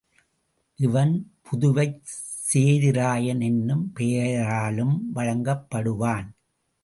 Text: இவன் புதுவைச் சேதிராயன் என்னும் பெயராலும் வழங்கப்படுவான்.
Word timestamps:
இவன் 0.79 1.11
புதுவைச் 1.41 1.99
சேதிராயன் 2.47 3.41
என்னும் 3.41 3.91
பெயராலும் 3.99 4.95
வழங்கப்படுவான். 5.15 6.27